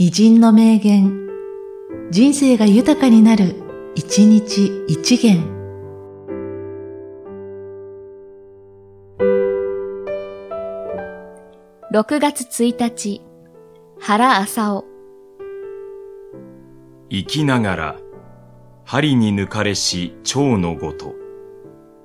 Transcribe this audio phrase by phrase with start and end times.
[0.00, 1.28] 偉人の名言、
[2.12, 3.56] 人生が豊かになる、
[3.96, 5.42] 一日一元。
[11.92, 13.22] 6月1日、
[13.98, 14.84] 原浅尾。
[17.10, 17.96] 生きながら、
[18.84, 21.16] 針に抜かれし蝶のごと、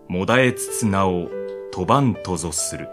[0.07, 1.30] もだえつつなお、
[1.71, 2.88] 飛ばんとぞする。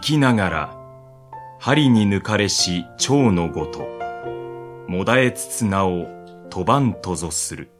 [0.00, 0.76] 生きながら、
[1.58, 3.84] 針に抜かれし蝶のごと、
[4.86, 6.06] もだえつつなお、
[6.50, 7.70] 飛ばんとぞする。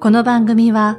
[0.00, 0.98] この番組は、